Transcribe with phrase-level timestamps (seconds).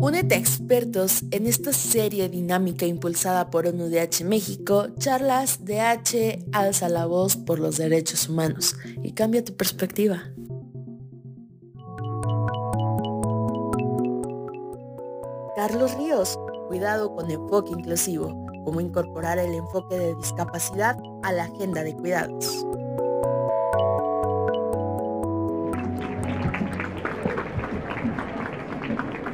[0.00, 7.06] Únete a expertos en esta serie dinámica impulsada por ONUDH México, charlas DH, alza la
[7.06, 10.22] voz por los derechos humanos y cambia tu perspectiva.
[15.56, 16.38] Carlos Ríos,
[16.68, 22.67] cuidado con enfoque inclusivo, cómo incorporar el enfoque de discapacidad a la agenda de cuidados.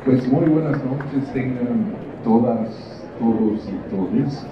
[0.05, 1.95] Pues muy buenas noches tengan
[2.25, 2.69] todas,
[3.19, 4.47] todos y todes.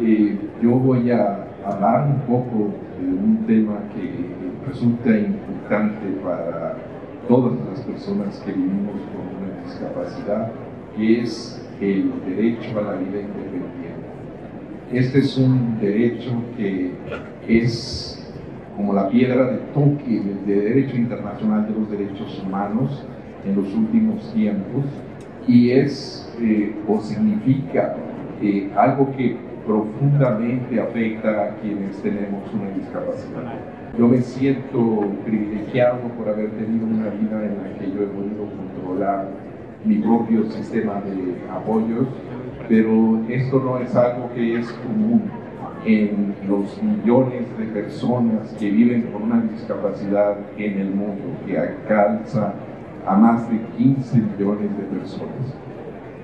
[0.00, 4.30] Eh, yo voy a hablar un poco de un tema que
[4.66, 6.76] resulta importante para
[7.28, 10.52] todas las personas que vivimos con una discapacidad,
[10.96, 14.08] que es el derecho a la vida independiente.
[14.90, 16.92] Este es un derecho que
[17.46, 18.26] es
[18.74, 23.04] como la piedra de toque del derecho internacional de los derechos humanos
[23.44, 24.84] en los últimos tiempos
[25.46, 27.96] y es eh, o significa
[28.42, 29.36] eh, algo que
[29.66, 33.54] profundamente afecta a quienes tenemos una discapacidad.
[33.98, 38.46] Yo me siento privilegiado por haber tenido una vida en la que yo he podido
[38.56, 39.28] controlar
[39.84, 42.08] mi propio sistema de apoyos,
[42.68, 45.22] pero esto no es algo que es común
[45.84, 52.54] en los millones de personas que viven con una discapacidad en el mundo, que alcanza
[53.06, 55.54] a más de 15 millones de personas,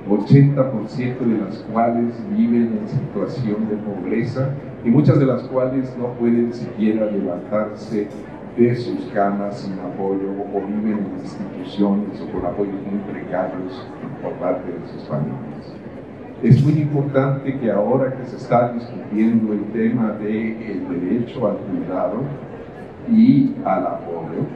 [0.08, 4.50] 80% de las cuales viven en situación de pobreza
[4.84, 8.08] y muchas de las cuales no pueden siquiera levantarse
[8.56, 13.86] de sus camas sin apoyo o viven en instituciones o con apoyos muy precarios
[14.22, 15.74] por parte de sus familias.
[16.42, 22.22] Es muy importante que ahora que se está discutiendo el tema del derecho al cuidado
[23.10, 24.46] y al apoyo,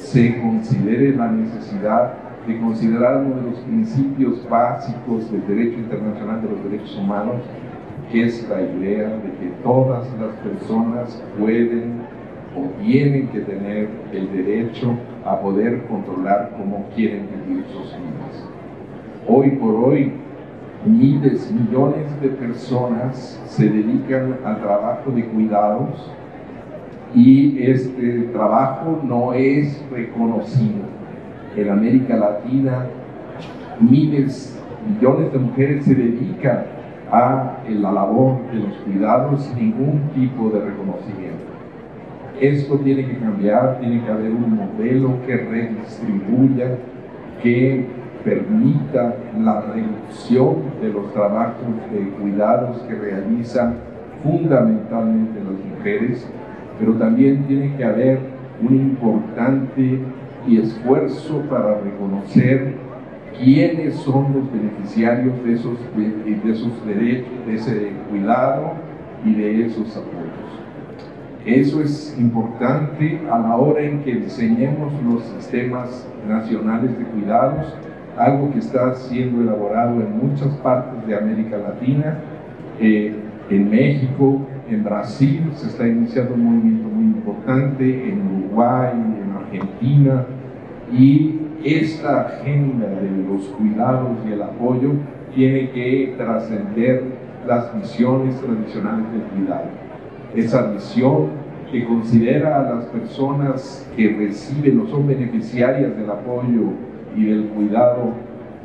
[0.00, 2.14] se considere la necesidad
[2.46, 7.36] de considerar uno de los principios básicos del derecho internacional de los derechos humanos,
[8.10, 12.00] que es la idea de que todas las personas pueden
[12.56, 18.48] o tienen que tener el derecho a poder controlar cómo quieren vivir sus vidas.
[19.28, 20.12] Hoy por hoy,
[20.84, 26.10] miles, millones de personas se dedican al trabajo de cuidados
[27.14, 30.84] y este trabajo no es reconocido.
[31.56, 32.86] En América Latina,
[33.80, 36.64] miles, millones de mujeres se dedican
[37.10, 41.50] a la labor de los cuidados sin ningún tipo de reconocimiento.
[42.40, 46.76] Esto tiene que cambiar, tiene que haber un modelo que redistribuya,
[47.42, 47.86] que
[48.24, 53.76] permita la reducción de los trabajos de cuidados que realizan
[54.22, 56.30] fundamentalmente las mujeres
[56.80, 58.18] pero también tiene que haber
[58.66, 60.00] un importante
[60.48, 62.74] esfuerzo para reconocer
[63.38, 68.72] quiénes son los beneficiarios de esos, de, esos derechos, de ese cuidado
[69.24, 70.30] y de esos apoyos.
[71.44, 77.74] Eso es importante a la hora en que diseñemos los sistemas nacionales de cuidados,
[78.18, 82.18] algo que está siendo elaborado en muchas partes de América Latina,
[82.78, 83.14] eh,
[83.48, 90.26] en México, en Brasil se está iniciando un movimiento muy importante, en Uruguay, en Argentina,
[90.92, 94.92] y esta agenda de los cuidados y el apoyo
[95.34, 97.04] tiene que trascender
[97.46, 99.66] las visiones tradicionales del cuidado.
[100.34, 101.28] Esa visión
[101.70, 106.72] que considera a las personas que reciben o son beneficiarias del apoyo
[107.16, 108.12] y del cuidado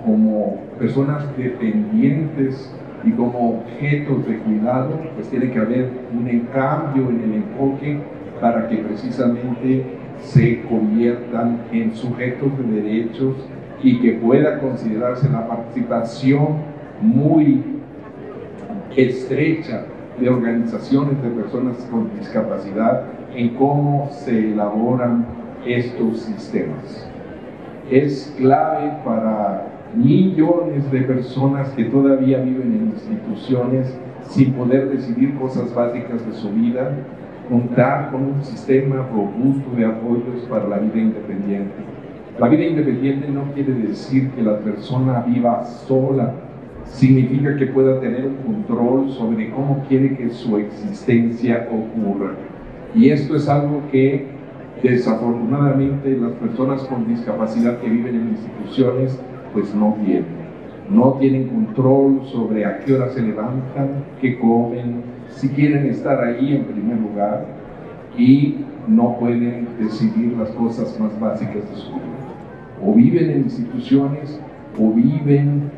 [0.03, 2.73] como personas dependientes
[3.05, 7.99] y como objetos de cuidado, pues tiene que haber un cambio en el enfoque
[8.41, 9.85] para que precisamente
[10.19, 13.35] se conviertan en sujetos de derechos
[13.83, 16.57] y que pueda considerarse la participación
[17.01, 17.63] muy
[18.95, 19.83] estrecha
[20.19, 23.03] de organizaciones de personas con discapacidad
[23.35, 25.25] en cómo se elaboran
[25.65, 27.07] estos sistemas.
[27.91, 29.74] Es clave para
[30.05, 33.97] millones de personas que todavía viven en instituciones
[34.29, 36.91] sin poder decidir cosas básicas de su vida,
[37.49, 41.73] contar con un sistema robusto de apoyos para la vida independiente.
[42.39, 46.33] La vida independiente no quiere decir que la persona viva sola,
[46.85, 52.33] significa que pueda tener un control sobre cómo quiere que su existencia ocurra.
[52.93, 54.27] Y esto es algo que
[54.83, 59.19] desafortunadamente las personas con discapacidad que viven en instituciones
[59.55, 60.45] pues no tienen.
[60.89, 66.55] No tienen control sobre a qué hora se levantan, qué comen, si quieren estar ahí
[66.57, 67.45] en primer lugar
[68.15, 68.57] y
[68.87, 72.85] no pueden decidir las cosas más básicas de su vida.
[72.85, 74.39] O viven en instituciones
[74.77, 75.71] o viven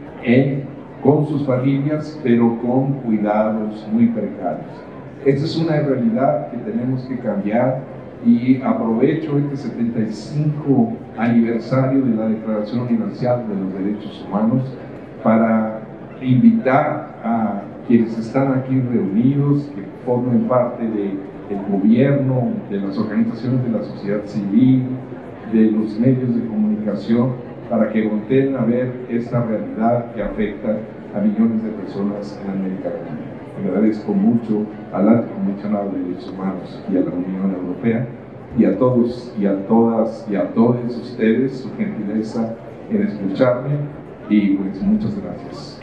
[1.01, 4.65] con sus familias, pero con cuidados muy precarios.
[5.25, 7.81] Esa es una realidad que tenemos que cambiar
[8.25, 14.63] y aprovecho este 75 aniversario de la Declaración Universal de los Derechos Humanos
[15.23, 15.81] para
[16.21, 21.17] invitar a quienes están aquí reunidos, que formen parte del
[21.71, 24.83] gobierno, de las organizaciones de la sociedad civil,
[25.51, 27.31] de los medios de comunicación,
[27.69, 30.77] para que volteen a ver esta realidad que afecta
[31.15, 33.27] a millones de personas en América Latina.
[33.65, 38.07] Agradezco mucho al Alto Comisionado de Derechos Humanos y a la Unión Europea
[38.57, 42.55] y a todos y a todas y a todos ustedes su gentileza
[42.89, 43.77] en escucharme
[44.29, 45.76] y pues muchas gracias.